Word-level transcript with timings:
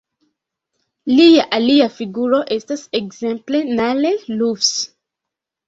Lia 1.19 1.43
alia 1.57 1.91
figuro 1.99 2.41
estas 2.57 2.87
ekzemple 3.03 3.63
Nalle 3.79 4.17
Lufs. 4.43 4.75